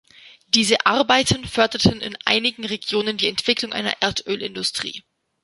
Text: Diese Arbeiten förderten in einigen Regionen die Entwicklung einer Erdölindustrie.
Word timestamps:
Diese 0.47 0.87
Arbeiten 0.87 1.45
förderten 1.45 2.01
in 2.01 2.17
einigen 2.25 2.65
Regionen 2.65 3.17
die 3.17 3.27
Entwicklung 3.29 3.71
einer 3.71 3.93
Erdölindustrie. 4.01 5.03